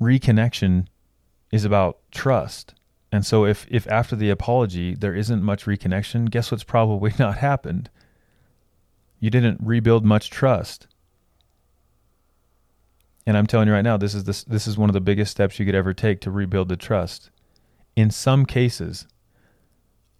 Reconnection 0.00 0.86
is 1.50 1.64
about 1.64 1.98
trust. 2.12 2.72
And 3.10 3.26
so 3.26 3.44
if 3.44 3.66
if 3.68 3.88
after 3.88 4.14
the 4.14 4.30
apology 4.30 4.94
there 4.94 5.16
isn't 5.16 5.42
much 5.42 5.64
reconnection, 5.64 6.30
guess 6.30 6.52
what's 6.52 6.62
probably 6.62 7.12
not 7.18 7.38
happened? 7.38 7.90
You 9.18 9.28
didn't 9.28 9.58
rebuild 9.60 10.04
much 10.04 10.30
trust. 10.30 10.86
And 13.26 13.36
I'm 13.36 13.48
telling 13.48 13.66
you 13.66 13.74
right 13.74 13.82
now, 13.82 13.96
this 13.96 14.14
is 14.14 14.22
this 14.22 14.44
this 14.44 14.68
is 14.68 14.78
one 14.78 14.88
of 14.88 14.94
the 14.94 15.00
biggest 15.00 15.32
steps 15.32 15.58
you 15.58 15.66
could 15.66 15.74
ever 15.74 15.92
take 15.92 16.20
to 16.20 16.30
rebuild 16.30 16.68
the 16.68 16.76
trust. 16.76 17.30
In 17.96 18.12
some 18.12 18.46
cases, 18.46 19.08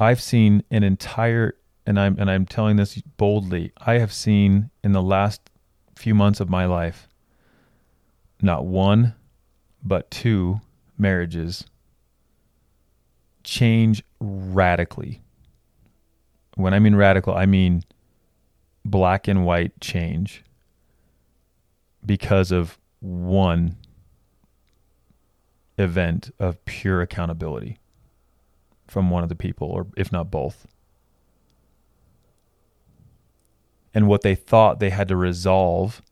I've 0.01 0.21
seen 0.21 0.65
an 0.73 0.83
entire 0.83 1.55
and 1.91 1.99
I'm 1.99 2.17
and 2.21 2.31
I'm 2.31 2.47
telling 2.47 2.77
this 2.77 3.03
boldly. 3.17 3.73
I 3.77 3.95
have 3.95 4.13
seen 4.13 4.71
in 4.85 4.93
the 4.93 5.03
last 5.03 5.51
few 5.97 6.15
months 6.15 6.39
of 6.39 6.49
my 6.49 6.65
life 6.65 7.09
not 8.41 8.65
one 8.65 9.15
but 9.83 10.09
two 10.09 10.61
marriages 10.97 11.65
change 13.43 14.05
radically. 14.21 15.21
When 16.55 16.73
I 16.73 16.79
mean 16.79 16.95
radical, 16.95 17.35
I 17.35 17.47
mean 17.47 17.83
black 18.85 19.27
and 19.27 19.45
white 19.45 19.81
change 19.81 20.45
because 22.07 22.53
of 22.53 22.79
one 23.01 23.77
event 25.77 26.31
of 26.39 26.65
pure 26.67 27.01
accountability 27.01 27.79
from 28.87 29.11
one 29.11 29.25
of 29.25 29.29
the 29.29 29.35
people, 29.35 29.69
or 29.69 29.89
if 29.97 30.13
not 30.13 30.31
both. 30.31 30.69
And 33.95 34.07
what 34.07 34.23
they 34.23 34.35
thought 34.35 34.79
they 34.79 34.91
had 34.91 35.09
to 35.09 35.17
resolve, 35.17 36.03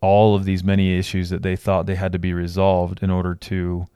all 0.00 0.34
of 0.34 0.44
these 0.44 0.64
many 0.64 0.98
issues 0.98 1.30
that 1.30 1.42
they 1.42 1.56
thought 1.56 1.86
they 1.86 1.94
had 1.94 2.12
to 2.12 2.18
be 2.18 2.32
resolved 2.32 3.02
in 3.02 3.10
order 3.10 3.34
to 3.34 3.86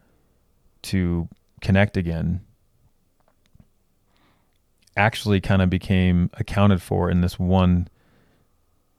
to 0.83 1.29
connect 1.61 1.97
again 1.97 2.41
actually 4.97 5.41
kind 5.41 5.61
of 5.61 5.69
became 5.69 6.31
accounted 6.35 6.81
for 6.81 7.11
in 7.11 7.23
this 7.23 7.41
one 7.41 7.89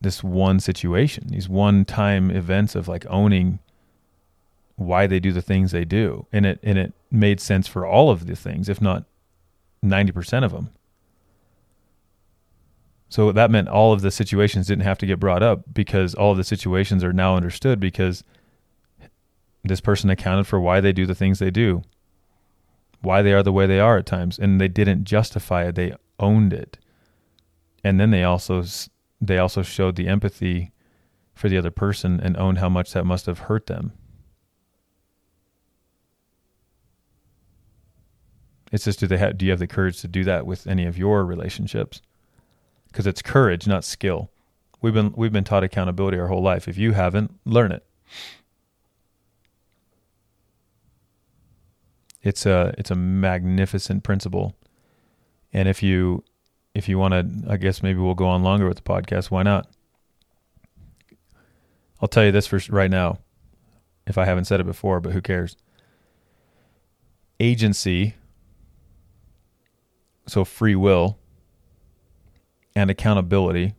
this 0.02 0.22
one 0.22 0.60
situation 0.60 1.28
these 1.30 1.48
one 1.48 1.86
time 1.86 2.30
events 2.30 2.76
of 2.76 2.90
like 2.90 3.06
owning 3.10 3.60
why 4.78 5.08
they 5.08 5.20
do 5.20 5.34
the 5.34 5.42
things 5.42 5.72
they 5.72 5.84
do. 5.84 6.26
And 6.32 6.46
it 6.46 6.60
and 6.64 6.78
it 6.78 6.94
made 7.12 7.40
sense 7.42 7.68
for 7.68 7.86
all 7.86 8.10
of 8.10 8.28
the 8.28 8.36
things 8.36 8.70
if 8.70 8.82
not 8.82 9.06
90% 9.84 10.44
of 10.44 10.52
them 10.52 10.70
so 13.18 13.32
that 13.32 13.50
meant 13.50 13.68
all 13.68 13.94
of 13.94 14.02
the 14.02 14.12
situations 14.12 14.68
didn't 14.68 14.84
have 14.84 15.00
to 15.00 15.08
get 15.08 15.20
brought 15.20 15.42
up 15.42 15.74
because 15.74 16.14
all 16.14 16.34
of 16.34 16.38
the 16.38 16.44
situations 16.44 17.04
are 17.04 17.12
now 17.12 17.36
understood 17.36 17.80
because 17.80 18.24
this 19.64 19.82
person 19.82 20.12
accounted 20.12 20.46
for 20.46 20.60
why 20.60 20.80
they 20.80 20.94
do 20.94 21.08
the 21.08 21.16
things 21.16 21.40
they 21.40 21.50
do 21.50 21.82
why 23.02 23.24
they 23.24 23.34
are 23.34 23.42
the 23.42 23.52
way 23.52 23.66
they 23.66 23.80
are 23.80 23.98
at 23.98 24.06
times 24.06 24.38
and 24.38 24.62
they 24.62 24.68
didn't 24.68 25.04
justify 25.04 25.64
it 25.64 25.74
they 25.74 25.96
owned 26.20 26.54
it 26.54 26.78
and 27.84 28.00
then 28.00 28.12
they 28.12 28.24
also 28.24 28.64
they 29.20 29.40
also 29.40 29.64
showed 29.64 29.96
the 29.96 30.08
empathy 30.08 30.72
for 31.34 31.50
the 31.50 31.58
other 31.58 31.72
person 31.72 32.20
and 32.20 32.38
owned 32.38 32.60
how 32.60 32.70
much 32.70 32.94
that 32.94 33.04
must 33.04 33.26
have 33.26 33.40
hurt 33.40 33.66
them 33.66 33.94
It's 38.72 38.84
just 38.84 39.00
do 39.00 39.08
they 39.08 39.18
have 39.18 39.40
do 39.40 39.46
you 39.46 39.52
have 39.52 39.60
the 39.60 39.66
courage 39.66 40.02
to 40.02 40.08
do 40.08 40.24
that 40.26 40.46
with 40.46 40.68
any 40.68 40.86
of 40.86 41.00
your 41.00 41.26
relationships? 41.26 42.04
Because 42.98 43.06
it's 43.06 43.22
courage, 43.22 43.68
not 43.68 43.84
skill. 43.84 44.32
We've 44.82 44.92
been 44.92 45.14
we've 45.16 45.32
been 45.32 45.44
taught 45.44 45.64
accountability 45.64 46.18
our 46.18 46.30
whole 46.30 46.42
life. 46.42 46.68
If 46.68 46.80
you 46.80 46.94
haven't, 46.94 47.30
learn 47.46 47.72
it. 47.72 47.86
It's 52.24 52.48
a 52.48 52.74
it's 52.76 52.90
a 52.90 52.96
magnificent 52.96 54.04
principle. 54.04 54.56
And 55.54 55.70
if 55.70 55.84
you 55.84 56.24
if 56.74 56.90
you 56.90 56.98
want 56.98 57.12
to 57.12 57.52
I 57.54 57.58
guess 57.58 57.84
maybe 57.84 58.00
we'll 58.00 58.16
go 58.16 58.26
on 58.26 58.42
longer 58.42 58.68
with 58.68 58.78
the 58.78 58.82
podcast, 58.82 59.30
why 59.30 59.44
not? 59.44 59.70
I'll 62.02 62.08
tell 62.08 62.26
you 62.26 62.32
this 62.32 62.48
for 62.48 62.60
right 62.70 62.90
now. 62.90 63.20
If 64.08 64.18
I 64.18 64.26
haven't 64.26 64.46
said 64.46 64.60
it 64.60 64.66
before, 64.66 65.02
but 65.02 65.14
who 65.14 65.22
cares? 65.22 65.56
Agency 67.40 68.16
so 70.26 70.44
free 70.44 70.76
will 70.76 71.20
and 72.78 72.92
accountability 72.92 73.74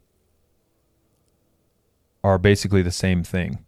are 2.24 2.36
basically 2.36 2.82
the 2.82 2.90
same 2.90 3.22
thing. 3.22 3.64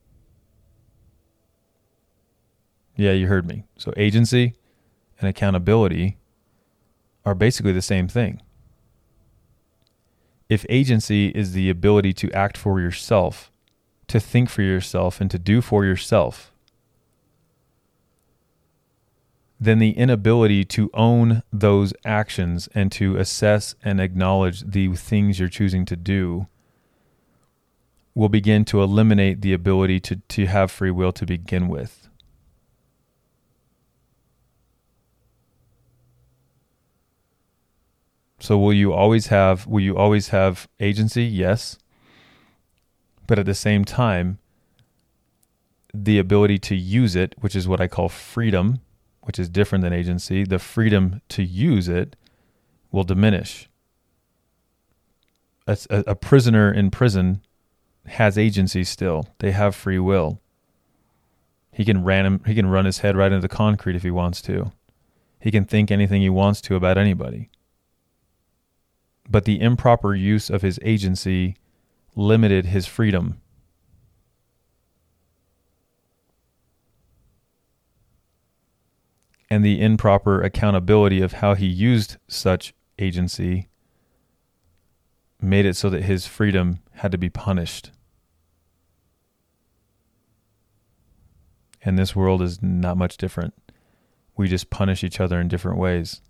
Yeah, 2.97 3.13
you 3.13 3.29
heard 3.29 3.47
me. 3.47 3.63
So 3.77 3.95
agency 3.97 4.55
and 5.21 5.29
accountability 5.29 6.19
are 7.25 7.37
basically 7.37 7.71
the 7.71 7.81
same 7.81 8.09
thing. 8.09 8.43
If 10.49 10.67
agency 10.69 11.29
is 11.29 11.53
the 11.53 11.71
ability 11.71 12.13
to 12.15 12.33
act 12.33 12.57
for 12.57 12.81
yourself, 12.81 13.53
to 14.09 14.19
think 14.19 14.51
for 14.51 14.63
yourself, 14.63 15.21
and 15.21 15.31
to 15.31 15.39
do 15.39 15.61
for 15.61 15.85
yourself, 15.85 16.53
then 19.61 19.79
the 19.79 19.91
inability 19.91 20.65
to 20.65 20.91
own 20.95 21.43
those 21.53 21.93
actions 22.05 22.69
and 22.75 22.91
to 22.93 23.17
assess 23.19 23.75
and 23.85 24.01
acknowledge 24.01 24.63
the 24.63 24.89
things 24.97 25.39
you're 25.39 25.51
choosing 25.51 25.85
to 25.85 25.97
do 25.97 26.47
will 28.15 28.31
begin 28.31 28.65
to 28.65 28.83
eliminate 28.83 29.43
the 29.43 29.53
ability 29.53 30.01
to, 30.01 30.17
to 30.17 30.47
have 30.47 30.71
free 30.71 30.91
will 30.91 31.13
to 31.13 31.27
begin 31.27 31.69
with. 31.69 32.09
So 38.41 38.57
will 38.57 38.73
you 38.73 38.95
always 38.95 39.27
have 39.27 39.67
will 39.67 39.83
you 39.83 39.99
always 39.99 40.29
have 40.29 40.67
agency? 40.81 41.25
Yes. 41.25 41.77
But 43.27 43.39
at 43.39 43.45
the 43.45 43.55
same 43.55 43.85
time, 43.85 44.39
the 45.93 46.19
ability 46.19 46.59
to 46.59 46.75
use 46.75 47.15
it, 47.15 47.35
which 47.41 47.55
is 47.55 47.69
what 47.69 47.83
I 47.83 47.87
call 47.87 48.09
freedom, 48.09 48.81
which 49.31 49.39
is 49.39 49.49
different 49.49 49.85
than 49.85 49.93
agency, 49.93 50.43
the 50.43 50.59
freedom 50.59 51.23
to 51.29 51.41
use 51.41 51.87
it 51.87 52.17
will 52.91 53.05
diminish. 53.05 53.69
A, 55.69 55.79
a, 55.89 55.99
a 56.09 56.15
prisoner 56.17 56.73
in 56.73 56.91
prison 56.91 57.41
has 58.07 58.37
agency 58.37 58.83
still. 58.83 59.29
They 59.39 59.53
have 59.53 59.77
free 59.77 60.01
will. 60.01 60.41
He 61.71 61.85
can 61.85 62.03
ran 62.03 62.41
he 62.45 62.57
can 62.57 62.67
run 62.67 62.87
his 62.87 62.99
head 62.99 63.17
right 63.17 63.31
into 63.31 63.47
the 63.47 63.55
concrete 63.55 63.95
if 63.95 64.03
he 64.03 64.11
wants 64.11 64.43
to. 64.43 64.73
He 65.39 65.53
can 65.53 65.65
think 65.65 65.93
anything 65.93 66.23
he 66.23 66.29
wants 66.29 66.61
to 66.63 66.75
about 66.75 66.99
anybody. 66.99 67.51
But 69.31 69.45
the 69.45 69.61
improper 69.61 70.13
use 70.13 70.51
of 70.51 70.63
his 70.63 70.81
agency 70.83 71.55
limited 72.17 72.67
his 72.67 72.89
freedom. 72.89 73.40
And 79.51 79.65
the 79.65 79.81
improper 79.81 80.41
accountability 80.41 81.21
of 81.21 81.35
how 81.35 81.55
he 81.55 81.67
used 81.67 82.19
such 82.29 82.73
agency 82.99 83.69
made 85.41 85.67
it 85.67 85.75
so 85.75 85.91
that 85.91 86.05
his 86.05 86.27
freedom 86.27 86.79
had 86.93 87.11
to 87.13 87.19
be 87.19 87.31
punished. 87.31 87.91
And 91.83 91.99
this 91.99 92.15
world 92.15 92.43
is 92.43 92.63
not 92.63 92.97
much 92.97 93.17
different. 93.17 93.55
We 94.37 94.49
just 94.49 94.71
punish 94.71 95.03
each 95.03 95.19
other 95.19 95.41
in 95.41 95.49
different 95.49 95.79
ways. 95.79 96.21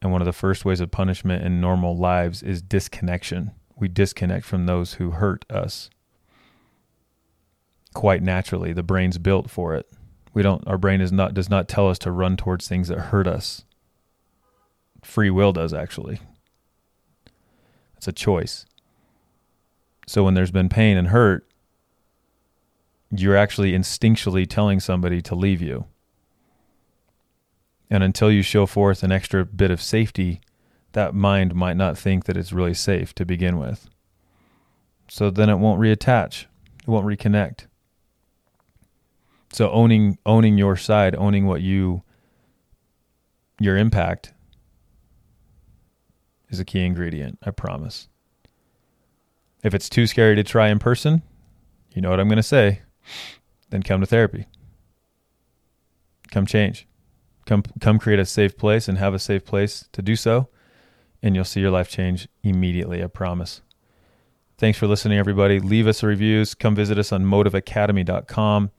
And 0.00 0.12
one 0.12 0.22
of 0.22 0.26
the 0.26 0.32
first 0.32 0.64
ways 0.64 0.80
of 0.80 0.90
punishment 0.90 1.44
in 1.44 1.60
normal 1.60 1.96
lives 1.96 2.42
is 2.42 2.62
disconnection. 2.62 3.50
We 3.76 3.88
disconnect 3.88 4.46
from 4.46 4.66
those 4.66 4.94
who 4.94 5.10
hurt 5.10 5.44
us. 5.50 5.90
Quite 7.92 8.22
naturally, 8.22 8.72
the 8.72 8.82
brain's 8.82 9.18
built 9.18 9.50
for 9.50 9.74
it. 9.74 9.90
We 10.32 10.42
don't 10.42 10.66
our 10.66 10.78
brain 10.78 11.00
is 11.00 11.12
not 11.12 11.34
does 11.34 11.50
not 11.50 11.68
tell 11.68 11.88
us 11.88 11.98
to 12.00 12.12
run 12.12 12.36
towards 12.36 12.68
things 12.68 12.88
that 12.88 12.98
hurt 12.98 13.26
us. 13.26 13.64
Free 15.02 15.30
will 15.30 15.52
does 15.52 15.72
actually. 15.74 16.20
It's 17.96 18.08
a 18.08 18.12
choice. 18.12 18.66
So 20.06 20.24
when 20.24 20.34
there's 20.34 20.50
been 20.50 20.68
pain 20.68 20.96
and 20.96 21.08
hurt, 21.08 21.46
you're 23.10 23.36
actually 23.36 23.72
instinctually 23.72 24.48
telling 24.48 24.80
somebody 24.80 25.20
to 25.22 25.34
leave 25.34 25.60
you. 25.60 25.86
And 27.90 28.02
until 28.02 28.30
you 28.30 28.42
show 28.42 28.66
forth 28.66 29.02
an 29.02 29.10
extra 29.10 29.44
bit 29.44 29.70
of 29.70 29.82
safety, 29.82 30.40
that 30.92 31.14
mind 31.14 31.54
might 31.54 31.76
not 31.76 31.98
think 31.98 32.24
that 32.24 32.36
it's 32.36 32.52
really 32.52 32.74
safe 32.74 33.14
to 33.16 33.24
begin 33.24 33.58
with. 33.58 33.88
So 35.08 35.28
then 35.30 35.48
it 35.48 35.56
won't 35.56 35.80
reattach, 35.80 36.46
it 36.82 36.88
won't 36.88 37.06
reconnect. 37.06 37.66
So 39.52 39.70
owning 39.70 40.18
owning 40.24 40.58
your 40.58 40.76
side, 40.76 41.14
owning 41.16 41.46
what 41.46 41.62
you 41.62 42.02
your 43.58 43.76
impact 43.76 44.32
is 46.48 46.60
a 46.60 46.64
key 46.64 46.84
ingredient, 46.84 47.38
I 47.44 47.50
promise. 47.50 48.08
If 49.62 49.74
it's 49.74 49.88
too 49.88 50.06
scary 50.06 50.36
to 50.36 50.42
try 50.42 50.68
in 50.68 50.78
person, 50.78 51.22
you 51.92 52.00
know 52.00 52.10
what 52.10 52.20
I'm 52.20 52.28
going 52.28 52.36
to 52.36 52.42
say 52.42 52.80
then 53.70 53.82
come 53.82 54.00
to 54.00 54.06
therapy. 54.06 54.46
Come 56.30 56.46
change. 56.46 56.86
Come 57.46 57.62
come 57.80 57.98
create 57.98 58.20
a 58.20 58.26
safe 58.26 58.56
place 58.56 58.88
and 58.88 58.98
have 58.98 59.14
a 59.14 59.18
safe 59.18 59.44
place 59.44 59.88
to 59.92 60.02
do 60.02 60.14
so, 60.14 60.48
and 61.22 61.34
you'll 61.34 61.44
see 61.44 61.60
your 61.60 61.70
life 61.70 61.88
change 61.88 62.28
immediately, 62.42 63.02
I 63.02 63.06
promise. 63.06 63.62
Thanks 64.58 64.78
for 64.78 64.86
listening, 64.86 65.18
everybody. 65.18 65.58
Leave 65.58 65.86
us 65.86 66.02
reviews. 66.02 66.54
Come 66.54 66.74
visit 66.76 66.98
us 66.98 67.12
on 67.12 67.24
motiveacademy.com, 67.24 68.70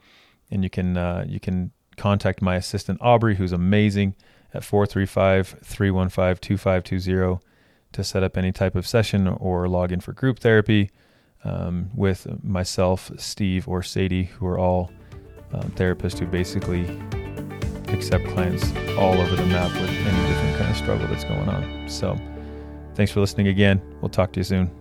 and 0.52 0.64
you 0.64 0.70
can 0.70 0.98
uh, 0.98 1.26
you 1.28 1.40
can 1.40 1.72
contact 1.98 2.42
my 2.42 2.56
assistant 2.56 3.00
Aubrey, 3.02 3.36
who's 3.36 3.52
amazing, 3.52 4.16
at 4.54 4.64
435-315-2520 4.64 7.42
to 7.94 8.04
set 8.04 8.24
up 8.24 8.38
any 8.38 8.52
type 8.52 8.76
of 8.76 8.86
session 8.88 9.28
or 9.28 9.68
log 9.68 9.92
in 9.92 10.00
for 10.00 10.14
group 10.14 10.40
therapy 10.40 10.90
um, 11.44 11.90
with 11.96 12.28
myself, 12.44 13.12
Steve, 13.18 13.68
or 13.68 13.84
Sadie, 13.84 14.26
who 14.26 14.48
are 14.48 14.58
all 14.58 14.90
um, 15.54 15.70
therapists 15.72 16.18
who 16.20 16.26
basically 16.26 16.86
accept 17.94 18.26
clients 18.28 18.72
all 18.98 19.20
over 19.20 19.36
the 19.36 19.46
map 19.46 19.74
with 19.74 19.90
any 19.90 20.28
different 20.28 20.58
kind 20.58 20.72
of 20.72 20.78
struggle 20.78 21.06
that's 21.08 21.26
going 21.26 21.50
on. 21.50 21.90
So, 21.90 22.18
thanks 22.96 23.12
for 23.12 23.20
listening 23.20 23.48
again. 23.48 23.82
We'll 24.02 24.10
talk 24.10 24.32
to 24.34 24.40
you 24.40 24.46
soon. 24.46 24.81